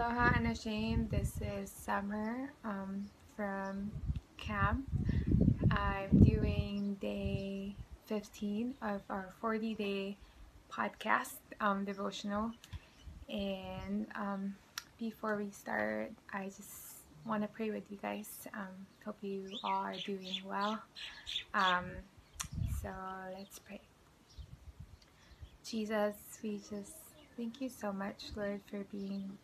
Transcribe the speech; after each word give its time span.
Aloha 0.00 0.32
Unashamed. 0.34 1.10
This 1.10 1.34
is 1.42 1.70
Summer 1.70 2.50
um, 2.64 3.04
from 3.36 3.90
camp. 4.38 4.88
I'm 5.70 6.22
doing 6.22 6.96
day 7.02 7.76
15 8.06 8.76
of 8.80 9.02
our 9.10 9.28
40 9.42 9.74
day 9.74 10.16
podcast 10.72 11.34
um, 11.60 11.84
devotional. 11.84 12.50
And 13.28 14.06
um, 14.14 14.54
before 14.98 15.36
we 15.36 15.50
start, 15.50 16.12
I 16.32 16.44
just 16.46 17.02
want 17.26 17.42
to 17.42 17.48
pray 17.48 17.70
with 17.70 17.84
you 17.90 17.98
guys. 18.00 18.48
Um, 18.54 18.86
hope 19.04 19.18
you 19.20 19.44
all 19.62 19.82
are 19.82 19.96
doing 20.06 20.40
well. 20.46 20.80
Um, 21.52 21.84
so 22.80 22.88
let's 23.36 23.58
pray. 23.58 23.82
Jesus, 25.62 26.14
we 26.42 26.56
just 26.56 26.94
thank 27.36 27.60
you 27.60 27.68
so 27.68 27.92
much, 27.92 28.24
Lord, 28.34 28.62
for 28.70 28.78
being 28.90 29.36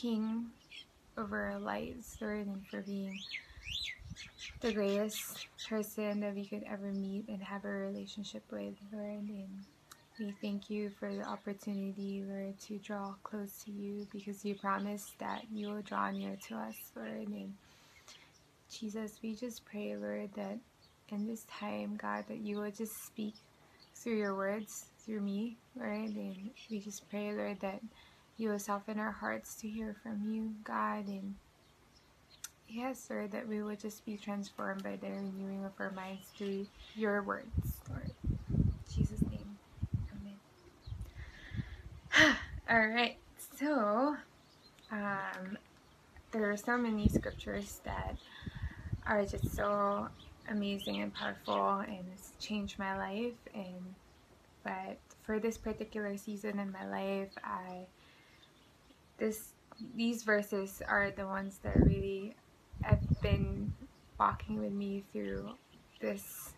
king 0.00 0.46
over 1.16 1.50
our 1.52 1.58
lives, 1.58 2.16
Lord, 2.20 2.46
and 2.46 2.66
for 2.66 2.82
being 2.82 3.18
the 4.60 4.72
greatest 4.72 5.46
person 5.68 6.20
that 6.20 6.34
we 6.34 6.44
could 6.44 6.64
ever 6.70 6.92
meet 6.92 7.28
and 7.28 7.42
have 7.42 7.64
a 7.64 7.68
relationship 7.68 8.42
with, 8.50 8.74
Lord. 8.92 9.28
And 9.28 9.64
we 10.18 10.34
thank 10.42 10.68
you 10.70 10.90
for 10.98 11.14
the 11.14 11.22
opportunity, 11.22 12.22
Lord, 12.26 12.58
to 12.60 12.78
draw 12.78 13.14
close 13.22 13.62
to 13.64 13.70
you 13.70 14.06
because 14.12 14.44
you 14.44 14.54
promised 14.54 15.18
that 15.18 15.44
you 15.52 15.68
will 15.68 15.82
draw 15.82 16.10
near 16.10 16.36
to 16.48 16.56
us, 16.56 16.76
Lord. 16.94 17.28
And 17.28 17.54
Jesus, 18.70 19.18
we 19.22 19.34
just 19.34 19.64
pray, 19.64 19.96
Lord, 19.96 20.30
that 20.36 20.58
in 21.08 21.26
this 21.26 21.44
time, 21.44 21.96
God, 21.96 22.24
that 22.28 22.38
you 22.38 22.58
will 22.58 22.70
just 22.70 23.06
speak 23.06 23.34
through 23.94 24.16
your 24.18 24.34
words, 24.34 24.86
through 25.04 25.20
me, 25.20 25.56
Lord. 25.78 26.14
And 26.14 26.50
we 26.70 26.80
just 26.80 27.08
pray, 27.08 27.32
Lord, 27.32 27.60
that 27.60 27.80
you 28.36 28.50
will 28.50 28.58
soften 28.58 28.98
our 28.98 29.12
hearts 29.12 29.54
to 29.56 29.68
hear 29.68 29.96
from 30.02 30.30
you, 30.30 30.54
God, 30.64 31.08
and 31.08 31.34
yes, 32.68 33.08
Lord, 33.10 33.30
that 33.32 33.48
we 33.48 33.62
will 33.62 33.76
just 33.76 34.04
be 34.04 34.16
transformed 34.16 34.82
by 34.82 34.96
the 34.96 35.08
renewing 35.08 35.64
of 35.64 35.72
our 35.78 35.90
minds 35.90 36.28
through 36.36 36.66
your 36.94 37.22
words, 37.22 37.80
Lord. 37.88 38.10
In 38.52 38.74
Jesus' 38.94 39.22
name, 39.22 39.58
Amen. 42.14 42.36
All 42.70 42.86
right, 42.88 43.16
so 43.58 44.16
um, 44.90 45.58
there 46.32 46.50
are 46.50 46.56
so 46.56 46.76
many 46.76 47.08
scriptures 47.08 47.80
that 47.84 48.16
are 49.06 49.24
just 49.24 49.54
so 49.54 50.08
amazing 50.50 51.00
and 51.00 51.14
powerful, 51.14 51.78
and 51.78 52.04
it's 52.12 52.32
changed 52.38 52.78
my 52.78 52.96
life. 52.98 53.34
And 53.54 53.94
but 54.62 54.98
for 55.22 55.38
this 55.38 55.56
particular 55.56 56.16
season 56.16 56.58
in 56.58 56.72
my 56.72 56.86
life, 56.88 57.30
I 57.42 57.86
this 59.18 59.52
these 59.94 60.22
verses 60.22 60.82
are 60.86 61.10
the 61.10 61.26
ones 61.26 61.58
that 61.62 61.76
really 61.76 62.34
have 62.82 63.00
been 63.20 63.72
walking 64.18 64.60
with 64.60 64.72
me 64.72 65.04
through 65.12 65.50
this 66.00 66.54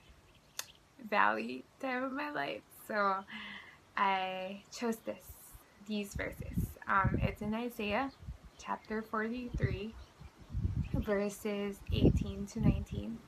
valley 1.10 1.64
time 1.80 2.04
of 2.04 2.12
my 2.12 2.30
life. 2.30 2.62
So 2.86 3.16
I 3.96 4.62
chose 4.72 4.96
this 4.96 5.24
these 5.86 6.14
verses. 6.14 6.66
Um, 6.86 7.18
it's 7.22 7.42
in 7.42 7.54
Isaiah 7.54 8.10
chapter 8.58 9.02
43 9.02 9.94
verses 10.94 11.76
18 11.92 12.46
to 12.46 12.60
19. 12.60 13.18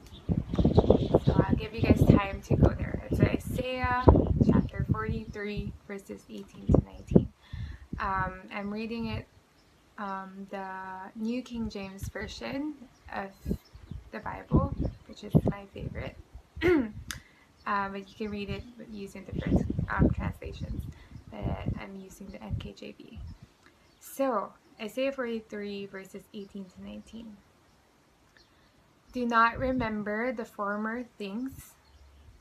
So 1.24 1.42
I'll 1.46 1.56
give 1.56 1.74
you 1.74 1.82
guys 1.82 2.02
time 2.06 2.40
to 2.42 2.56
go 2.56 2.68
there. 2.70 3.02
It's 3.10 3.20
Isaiah 3.20 4.04
chapter 4.46 4.86
43 4.92 5.72
verses 5.86 6.22
18 6.28 6.66
to 6.66 6.84
19. 6.84 7.29
Um, 8.00 8.40
I'm 8.52 8.72
reading 8.72 9.08
it 9.08 9.26
um, 9.98 10.46
the 10.50 10.66
New 11.14 11.42
King 11.42 11.68
James 11.68 12.08
Version 12.08 12.74
of 13.14 13.28
the 14.10 14.20
Bible, 14.20 14.74
which 15.06 15.22
is 15.22 15.34
my 15.50 15.66
favorite. 15.74 16.16
um, 16.62 16.92
but 17.66 18.08
you 18.08 18.14
can 18.16 18.30
read 18.30 18.48
it 18.48 18.62
using 18.90 19.24
different 19.24 19.66
um, 19.90 20.08
translations. 20.10 20.82
But 21.30 21.44
I'm 21.78 22.00
using 22.00 22.28
the 22.28 22.38
NKJV. 22.38 23.18
So, 24.00 24.54
Isaiah 24.80 25.12
43 25.12 25.86
verses 25.86 26.22
18 26.32 26.64
to 26.64 26.82
19. 26.82 27.36
Do 29.12 29.26
not 29.26 29.58
remember 29.58 30.32
the 30.32 30.46
former 30.46 31.04
things, 31.18 31.74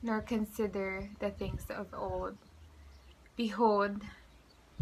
nor 0.02 0.22
consider 0.22 1.10
the 1.18 1.30
things 1.30 1.66
of 1.68 1.88
old. 1.92 2.36
Behold, 3.36 4.02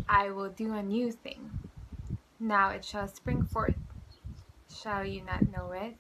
I 0.08 0.30
will 0.30 0.50
do 0.50 0.74
a 0.74 0.82
new 0.82 1.12
thing. 1.12 1.50
Now 2.38 2.70
it 2.70 2.84
shall 2.84 3.08
spring 3.08 3.44
forth. 3.44 3.78
Shall 4.70 5.04
you 5.04 5.22
not 5.22 5.50
know 5.50 5.72
it? 5.72 5.96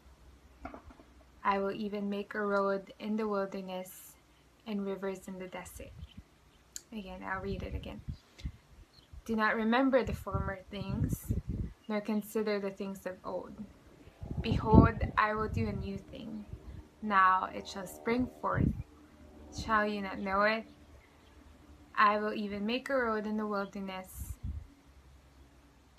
I 1.42 1.58
will 1.58 1.72
even 1.72 2.10
make 2.10 2.34
a 2.34 2.44
road 2.44 2.92
in 2.98 3.16
the 3.16 3.26
wilderness 3.26 4.12
and 4.66 4.84
rivers 4.84 5.28
in 5.28 5.38
the 5.38 5.46
desert. 5.46 5.92
Again, 6.92 7.24
I'll 7.24 7.40
read 7.40 7.62
it 7.62 7.74
again. 7.74 8.00
Do 9.24 9.34
not 9.36 9.56
remember 9.56 10.04
the 10.04 10.14
former 10.14 10.60
things, 10.70 11.32
nor 11.88 12.00
consider 12.00 12.60
the 12.60 12.70
things 12.70 13.06
of 13.06 13.16
old. 13.24 13.52
Behold, 14.40 14.96
I 15.16 15.34
will 15.34 15.48
do 15.48 15.68
a 15.68 15.72
new 15.72 15.98
thing. 15.98 16.44
Now 17.02 17.48
it 17.54 17.66
shall 17.66 17.86
spring 17.86 18.28
forth. 18.40 18.68
Shall 19.64 19.86
you 19.86 20.02
not 20.02 20.18
know 20.18 20.42
it? 20.42 20.64
I 21.98 22.18
will 22.18 22.32
even 22.32 22.64
make 22.64 22.88
a 22.88 22.94
road 22.94 23.26
in 23.26 23.36
the 23.36 23.46
wilderness 23.46 24.34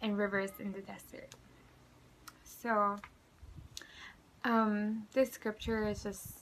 and 0.01 0.17
rivers 0.17 0.51
in 0.57 0.71
the 0.71 0.79
desert. 0.79 1.35
So, 2.45 2.95
um, 4.45 5.07
this 5.13 5.31
scripture 5.31 5.85
is 5.85 6.03
just 6.03 6.39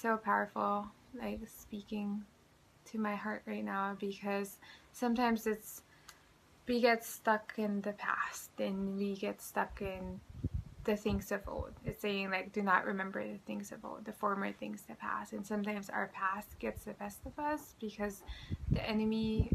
so 0.00 0.16
powerful, 0.16 0.86
like 1.20 1.40
speaking 1.46 2.24
to 2.86 2.98
my 2.98 3.14
heart 3.14 3.42
right 3.44 3.64
now 3.64 3.94
because 4.00 4.56
sometimes 4.92 5.46
it's 5.46 5.82
we 6.66 6.80
get 6.80 7.04
stuck 7.04 7.52
in 7.58 7.82
the 7.82 7.92
past 7.92 8.50
and 8.58 8.96
we 8.96 9.16
get 9.16 9.42
stuck 9.42 9.82
in 9.82 10.20
the 10.84 10.96
things 10.96 11.30
of 11.32 11.40
old. 11.46 11.72
It's 11.84 12.02
saying 12.02 12.30
like 12.30 12.52
do 12.52 12.62
not 12.62 12.84
remember 12.84 13.22
the 13.22 13.38
things 13.46 13.72
of 13.72 13.84
old, 13.84 14.04
the 14.04 14.12
former 14.12 14.52
things 14.52 14.82
the 14.88 14.94
past. 14.94 15.32
And 15.32 15.46
sometimes 15.46 15.90
our 15.90 16.10
past 16.14 16.58
gets 16.58 16.84
the 16.84 16.94
best 16.94 17.18
of 17.26 17.38
us 17.38 17.74
because 17.80 18.22
the 18.70 18.88
enemy 18.88 19.50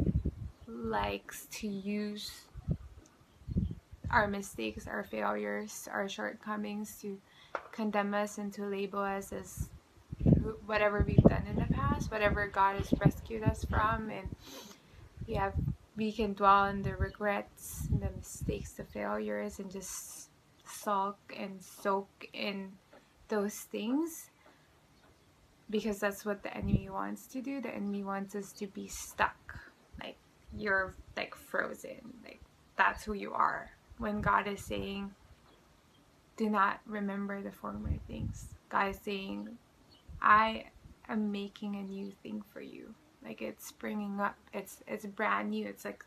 likes 0.68 1.48
to 1.52 1.68
use 1.68 2.32
our 4.10 4.28
mistakes, 4.28 4.88
our 4.88 5.04
failures, 5.04 5.88
our 5.92 6.08
shortcomings 6.08 6.98
to 7.02 7.20
condemn 7.72 8.14
us 8.14 8.38
and 8.38 8.54
to 8.54 8.66
label 8.66 9.00
us 9.00 9.34
as 9.34 9.70
whatever 10.66 11.04
we've 11.06 11.18
done 11.18 11.46
in 11.50 11.56
the 11.56 11.74
past, 11.74 12.10
whatever 12.12 12.48
God 12.48 12.78
has 12.78 12.94
rescued 13.00 13.44
us 13.44 13.66
from, 13.66 14.10
and 14.10 14.30
have 15.36 15.54
we 15.98 16.12
can 16.12 16.34
dwell 16.34 16.52
on 16.52 16.84
the 16.84 16.96
regrets, 16.96 17.88
the 17.92 18.10
mistakes, 18.16 18.74
the 18.74 18.84
failures, 18.84 19.60
and 19.60 19.72
just 19.72 20.30
sulk 20.70 21.18
and 21.38 21.62
soak 21.64 22.30
in 22.34 22.74
those 23.30 23.56
things 23.56 24.30
because 25.70 26.00
that's 26.00 26.26
what 26.26 26.44
the 26.44 26.56
enemy 26.56 26.90
wants 26.90 27.28
to 27.28 27.42
do. 27.42 27.62
The 27.62 27.74
enemy 27.74 28.04
wants 28.04 28.36
us 28.36 28.52
to 28.54 28.68
be 28.68 28.88
stuck, 28.88 29.60
like 30.02 30.18
you're 30.56 30.96
like 31.16 31.36
frozen, 31.36 32.14
like 32.24 32.40
that's 32.78 33.04
who 33.04 33.14
you 33.14 33.34
are. 33.34 33.72
When 33.98 34.22
God 34.22 34.48
is 34.48 34.64
saying, 34.64 35.14
"Do 36.38 36.50
not 36.50 36.80
remember 36.86 37.42
the 37.42 37.52
former 37.52 37.94
things," 38.08 38.54
God 38.70 38.90
is 38.90 39.00
saying, 39.00 39.58
"I 40.22 40.66
am 41.10 41.32
making 41.32 41.76
a 41.76 41.84
new 41.84 42.12
thing 42.24 42.42
for 42.54 42.62
you." 42.62 42.94
Like 43.24 43.42
it's 43.42 43.68
springing 43.68 44.20
up. 44.22 44.38
It's 44.54 44.84
it's 44.88 45.06
brand 45.06 45.50
new. 45.50 45.66
It's 45.66 45.84
like, 45.84 46.06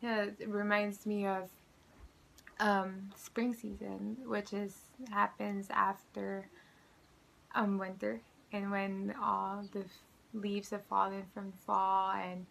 you 0.00 0.08
know, 0.08 0.32
it 0.38 0.48
reminds 0.48 1.06
me 1.06 1.26
of 1.26 1.48
um, 2.60 3.10
spring 3.16 3.54
season, 3.54 4.16
which 4.24 4.52
is 4.52 4.76
happens 5.10 5.68
after 5.70 6.46
um, 7.54 7.78
winter, 7.78 8.20
and 8.52 8.70
when 8.70 9.14
all 9.20 9.64
the 9.72 9.84
leaves 10.34 10.70
have 10.70 10.84
fallen 10.84 11.24
from 11.34 11.52
fall, 11.66 12.12
and 12.12 12.46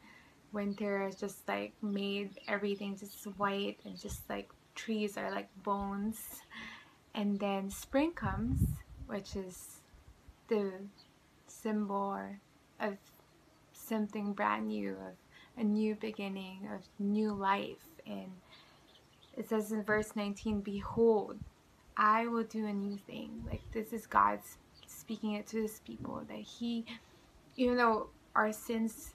winter 0.51 1.03
has 1.03 1.15
just 1.15 1.47
like 1.47 1.73
made 1.81 2.31
everything 2.47 2.97
just 2.97 3.23
white, 3.38 3.77
and 3.85 3.97
just 3.97 4.27
like 4.29 4.50
trees 4.75 5.15
are 5.17 5.31
like 5.31 5.50
bones, 5.63 6.41
and 7.13 7.39
then 7.39 7.69
spring 7.69 8.12
comes, 8.12 8.62
which 9.07 9.35
is 9.35 9.79
the 10.47 10.71
symbol 11.47 12.19
of 12.79 12.97
something 13.73 14.33
brand 14.33 14.67
new, 14.67 14.91
of 14.91 15.15
a 15.57 15.63
new 15.63 15.95
beginning, 15.95 16.67
of 16.73 16.81
new 16.97 17.31
life, 17.31 17.85
and 18.07 18.31
it 19.39 19.50
says 19.50 19.71
in 19.71 19.83
verse 19.83 20.15
19, 20.15 20.62
Behold, 20.62 21.39
I 21.97 22.27
will 22.27 22.44
do 22.44 22.68
a 22.68 22.74
new 22.74 22.97
thing. 22.97 23.44
Like 23.50 23.62
this 23.74 23.94
is 23.94 24.06
God 24.06 24.39
speaking 24.86 25.33
it 25.33 25.47
to 25.47 25.62
his 25.62 25.80
people 25.80 26.21
that 26.27 26.39
he, 26.39 26.86
even 27.56 27.77
though 27.77 28.09
our 28.36 28.51
sins 28.51 29.13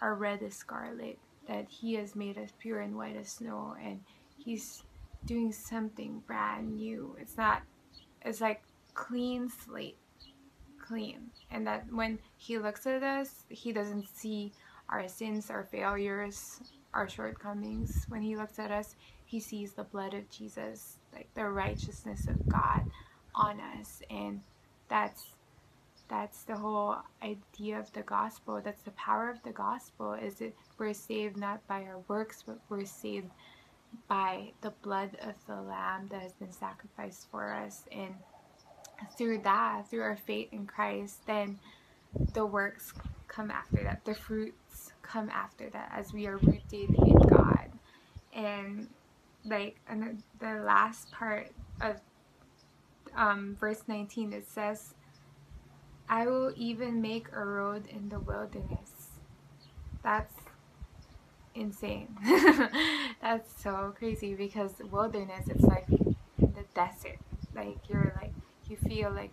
are 0.00 0.14
red 0.14 0.42
as 0.42 0.54
scarlet, 0.54 1.18
that 1.48 1.68
He 1.68 1.94
has 1.94 2.14
made 2.14 2.38
us 2.38 2.50
pure 2.58 2.80
and 2.80 2.96
white 2.96 3.16
as 3.16 3.28
snow, 3.28 3.76
and 3.82 4.00
He's 4.36 4.82
doing 5.26 5.52
something 5.52 6.22
brand 6.26 6.76
new. 6.76 7.16
It's 7.20 7.36
not, 7.36 7.62
it's 8.22 8.40
like 8.40 8.62
clean 8.94 9.48
slate, 9.48 9.96
clean. 10.80 11.30
And 11.50 11.66
that 11.66 11.86
when 11.92 12.18
He 12.36 12.58
looks 12.58 12.86
at 12.86 13.02
us, 13.02 13.44
He 13.48 13.72
doesn't 13.72 14.08
see 14.08 14.52
our 14.88 15.08
sins, 15.08 15.50
our 15.50 15.64
failures, 15.64 16.60
our 16.92 17.08
shortcomings. 17.08 18.04
When 18.08 18.22
He 18.22 18.36
looks 18.36 18.58
at 18.58 18.70
us, 18.70 18.96
He 19.32 19.40
sees 19.40 19.72
the 19.72 19.84
blood 19.84 20.12
of 20.12 20.28
Jesus, 20.28 20.98
like 21.10 21.26
the 21.32 21.48
righteousness 21.48 22.26
of 22.26 22.46
God 22.50 22.82
on 23.34 23.60
us. 23.78 24.02
And 24.10 24.42
that's 24.88 25.24
that's 26.10 26.42
the 26.42 26.54
whole 26.54 26.96
idea 27.22 27.78
of 27.78 27.90
the 27.94 28.02
gospel. 28.02 28.60
That's 28.62 28.82
the 28.82 28.90
power 28.90 29.30
of 29.30 29.42
the 29.42 29.52
gospel 29.52 30.12
is 30.12 30.34
that 30.34 30.52
we're 30.76 30.92
saved 30.92 31.38
not 31.38 31.66
by 31.66 31.84
our 31.84 32.00
works 32.08 32.44
but 32.46 32.58
we're 32.68 32.84
saved 32.84 33.30
by 34.06 34.52
the 34.60 34.74
blood 34.82 35.16
of 35.22 35.34
the 35.46 35.62
lamb 35.62 36.08
that 36.10 36.20
has 36.20 36.34
been 36.34 36.52
sacrificed 36.52 37.28
for 37.30 37.54
us. 37.54 37.84
And 37.90 38.14
through 39.16 39.38
that 39.38 39.88
through 39.88 40.02
our 40.02 40.16
faith 40.16 40.48
in 40.52 40.64
christ 40.66 41.26
then 41.26 41.58
the 42.34 42.44
works 42.44 42.92
come 43.28 43.50
after 43.50 43.82
that. 43.82 44.04
The 44.04 44.14
fruits 44.14 44.92
come 45.00 45.30
after 45.30 45.70
that 45.70 45.90
as 45.96 46.12
we 46.12 46.26
are 46.26 46.36
rooted 46.36 46.90
in 46.90 47.16
god. 47.30 47.70
And 48.34 48.88
like 49.44 49.76
and 49.88 50.22
the 50.40 50.62
last 50.64 51.10
part 51.12 51.50
of 51.80 51.96
um, 53.16 53.56
verse 53.58 53.82
19 53.86 54.32
it 54.32 54.48
says 54.48 54.94
I 56.08 56.26
will 56.26 56.52
even 56.56 57.00
make 57.00 57.28
a 57.32 57.42
road 57.42 57.86
in 57.86 58.10
the 58.10 58.20
wilderness. 58.20 59.12
That's 60.02 60.34
insane. 61.54 62.14
That's 63.22 63.62
so 63.62 63.94
crazy 63.98 64.34
because 64.34 64.72
wilderness 64.90 65.48
it's 65.48 65.62
like 65.62 65.86
the 65.86 66.64
desert. 66.74 67.18
Like 67.54 67.78
you're 67.88 68.12
like 68.20 68.34
you 68.68 68.76
feel 68.76 69.10
like 69.10 69.30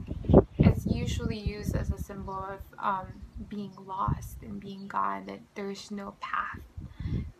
it's 0.57 0.85
usually 0.85 1.38
used 1.38 1.75
as 1.75 1.91
a 1.91 1.97
symbol 2.01 2.33
of 2.33 2.59
um, 2.81 3.07
being 3.50 3.73
lost 3.85 4.38
and 4.41 4.59
being 4.59 4.88
gone 4.88 5.25
that 5.25 5.39
there's 5.55 5.91
no 5.91 6.15
path. 6.21 6.59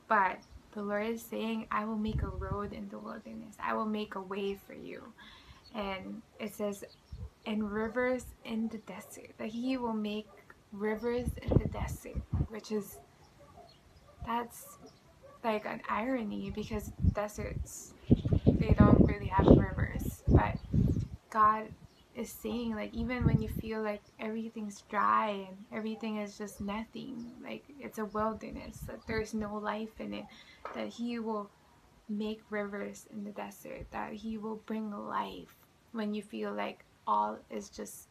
But 0.10 0.39
the 0.80 0.86
Lord 0.86 1.08
is 1.08 1.22
saying, 1.22 1.68
I 1.72 1.84
will 1.84 1.98
make 1.98 2.22
a 2.22 2.30
road 2.30 2.72
in 2.72 2.88
the 2.88 2.98
wilderness. 2.98 3.58
I 3.62 3.74
will 3.74 3.86
make 3.86 4.16
a 4.16 4.22
way 4.22 4.58
for 4.66 4.74
you. 4.74 5.04
And 5.76 6.22
it 6.40 6.56
says, 6.56 6.86
and 7.46 7.70
rivers 7.70 8.24
in 8.46 8.70
the 8.70 8.78
desert. 8.78 9.31
That 9.40 9.50
he 9.50 9.76
will 9.76 9.94
make 9.94 10.28
rivers 10.72 11.28
in 11.42 11.50
the 11.58 11.68
desert, 11.68 12.22
which 12.48 12.72
is 12.72 12.98
that's 14.26 14.78
like 15.44 15.66
an 15.66 15.81
irony 15.90 16.50
because 16.56 16.92
deserts 17.14 17.94
they 18.46 18.74
don't 18.78 19.06
really 19.06 19.28
have 19.28 19.48
rivers, 19.48 20.24
but 20.30 20.56
God 21.30 21.68
is 22.19 22.30
saying 22.30 22.75
like 22.75 22.94
even 22.94 23.25
when 23.25 23.42
you 23.42 23.48
feel 23.48 23.81
like 23.81 24.01
everything's 24.19 24.81
dry 24.89 25.48
and 25.48 25.57
everything 25.71 26.18
is 26.18 26.38
just 26.38 26.60
nothing, 26.60 27.31
like 27.44 27.63
it's 27.80 27.98
a 27.98 28.06
wilderness, 28.06 28.80
that 28.88 29.00
there's 29.07 29.33
no 29.33 29.56
life 29.56 30.00
in 30.00 30.13
it, 30.13 30.25
that 30.75 30.88
he 30.88 31.19
will 31.19 31.50
make 32.10 32.42
rivers 32.50 33.07
in 33.12 33.24
the 33.24 33.31
desert, 33.31 33.86
that 33.92 34.12
he 34.12 34.38
will 34.38 34.62
bring 34.66 34.92
life 34.92 35.56
when 35.94 36.13
you 36.13 36.21
feel 36.21 36.54
like 36.54 36.83
all 37.07 37.38
is 37.50 37.69
just 37.69 38.07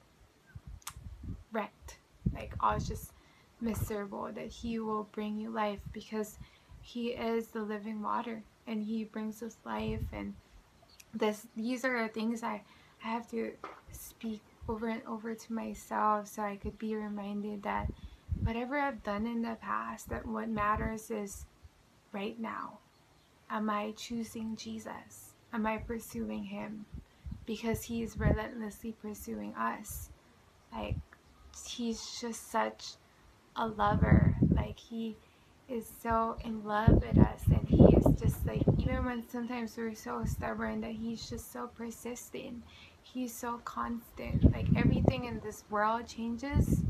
wrecked 1.53 1.99
like 2.35 2.53
all 2.61 2.77
is 2.77 2.89
just 2.89 3.13
miserable 3.61 4.31
that 4.35 4.47
he 4.49 4.79
will 4.79 5.09
bring 5.13 5.39
you 5.39 5.51
life 5.51 5.81
because 5.93 6.39
he 6.81 7.09
is 7.09 7.49
the 7.49 7.61
living 7.61 8.03
water 8.03 8.43
and 8.67 8.83
he 8.83 9.05
brings 9.05 9.43
us 9.43 9.57
life 9.65 10.03
and 10.13 10.35
this 11.15 11.47
these 11.57 11.85
are 11.85 12.09
things 12.09 12.43
I, 12.43 12.63
I 13.05 13.09
have 13.09 13.29
to 13.31 13.53
speak 13.93 14.41
over 14.69 14.89
and 14.89 15.03
over 15.07 15.35
to 15.35 15.53
myself 15.53 16.29
so 16.29 16.43
I 16.43 16.57
could 16.57 16.79
be 16.79 16.95
reminded 16.95 17.63
that 17.63 17.91
whatever 18.43 18.79
I've 18.79 19.03
done 19.03 19.27
in 19.27 19.43
the 19.43 19.57
past 19.61 20.09
that 20.11 20.27
what 20.27 20.49
matters 20.49 21.11
is 21.11 21.47
right 22.13 22.39
now 22.39 22.79
am 23.51 23.71
I 23.71 23.93
choosing 23.97 24.57
Jesus 24.57 25.35
am 25.53 25.67
I 25.67 25.79
pursuing 25.79 26.45
him 26.45 26.85
because 27.49 27.83
He 27.85 28.03
is 28.03 28.19
relentlessly 28.19 28.93
pursuing 29.01 29.55
us. 29.55 30.11
Like, 30.71 30.97
he's 31.67 32.21
just 32.21 32.51
such 32.53 32.93
a 33.57 33.67
lover. 33.67 34.37
Like, 34.55 34.79
he 34.79 35.17
is 35.67 35.91
so 36.03 36.37
in 36.45 36.63
love 36.63 37.03
with 37.03 37.19
us, 37.19 37.43
and 37.47 37.67
he 37.67 37.78
just 38.19 38.45
like, 38.47 38.63
even 38.79 39.05
when 39.05 39.29
sometimes 39.29 39.77
we're 39.77 39.95
so 39.95 40.25
stubborn, 40.25 40.81
that 40.81 40.93
he's 40.93 41.29
just 41.29 41.53
so 41.53 41.69
persistent. 41.69 42.63
He's 43.03 43.35
so 43.35 43.61
constant. 43.65 44.53
Like, 44.53 44.67
everything 44.77 45.25
in 45.25 45.41
this 45.41 45.65
world 45.71 46.07
changes, 46.07 46.83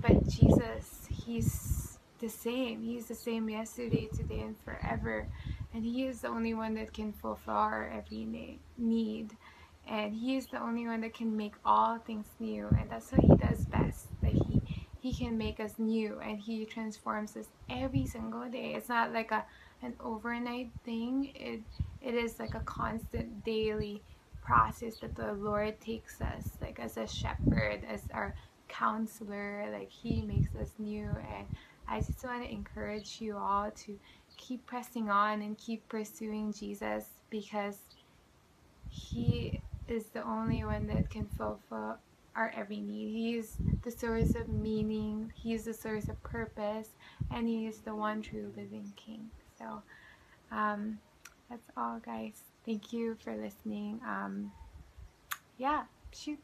but 0.00 0.28
Jesus, 0.28 1.06
he's 1.08 1.98
the 2.18 2.28
same. 2.28 2.82
He's 2.82 3.06
the 3.06 3.14
same 3.14 3.48
yesterday, 3.48 4.08
today, 4.16 4.40
and 4.40 4.56
forever. 4.64 5.28
And 5.74 5.84
he 5.84 6.04
is 6.04 6.20
the 6.20 6.28
only 6.28 6.54
one 6.54 6.74
that 6.74 6.92
can 6.92 7.12
fulfill 7.12 7.54
our 7.54 7.88
every 7.96 8.58
need 8.76 9.36
and 9.88 10.14
he 10.14 10.36
is 10.36 10.46
the 10.46 10.60
only 10.60 10.86
one 10.86 11.00
that 11.00 11.14
can 11.14 11.36
make 11.36 11.54
all 11.64 11.98
things 11.98 12.26
new 12.38 12.68
and 12.78 12.90
that's 12.90 13.10
what 13.12 13.20
he 13.20 13.34
does 13.46 13.64
best 13.66 14.06
that 14.22 14.32
he 14.32 14.60
he 15.00 15.12
can 15.12 15.36
make 15.36 15.58
us 15.58 15.74
new 15.78 16.20
and 16.20 16.38
he 16.38 16.64
transforms 16.64 17.36
us 17.36 17.46
every 17.68 18.06
single 18.06 18.48
day 18.48 18.74
it's 18.74 18.88
not 18.88 19.12
like 19.12 19.30
a 19.32 19.44
an 19.82 19.94
overnight 20.00 20.70
thing 20.84 21.32
it 21.34 21.60
it 22.00 22.14
is 22.14 22.38
like 22.38 22.54
a 22.54 22.60
constant 22.60 23.44
daily 23.44 24.02
process 24.42 24.98
that 24.98 25.14
the 25.14 25.32
lord 25.34 25.78
takes 25.80 26.20
us 26.20 26.50
like 26.60 26.78
as 26.80 26.96
a 26.96 27.06
shepherd 27.06 27.80
as 27.88 28.02
our 28.12 28.34
counselor 28.68 29.66
like 29.72 29.90
he 29.90 30.22
makes 30.22 30.54
us 30.56 30.70
new 30.78 31.08
and 31.36 31.46
i 31.88 32.00
just 32.00 32.24
want 32.24 32.42
to 32.42 32.50
encourage 32.50 33.20
you 33.20 33.36
all 33.36 33.70
to 33.72 33.98
keep 34.36 34.64
pressing 34.66 35.10
on 35.10 35.42
and 35.42 35.58
keep 35.58 35.86
pursuing 35.88 36.52
jesus 36.52 37.04
because 37.30 37.78
he 38.88 39.60
is 39.88 40.06
the 40.06 40.22
only 40.24 40.64
one 40.64 40.86
that 40.86 41.10
can 41.10 41.26
fulfill 41.26 41.98
our 42.34 42.52
every 42.56 42.80
need. 42.80 43.10
He 43.10 43.36
is 43.36 43.56
the 43.82 43.90
source 43.90 44.34
of 44.34 44.48
meaning, 44.48 45.32
He 45.34 45.54
is 45.54 45.64
the 45.64 45.74
source 45.74 46.08
of 46.08 46.22
purpose, 46.22 46.88
and 47.30 47.46
He 47.46 47.66
is 47.66 47.78
the 47.78 47.94
one 47.94 48.22
true 48.22 48.52
living 48.56 48.92
King. 48.96 49.30
So, 49.62 49.82
um, 50.56 50.98
that's 51.48 51.70
all, 51.76 52.00
guys. 52.04 52.32
Thank 52.66 52.92
you 52.92 53.16
for 53.22 53.36
listening. 53.36 54.00
Um, 54.06 54.52
yeah, 55.58 55.84
shoots. 56.12 56.42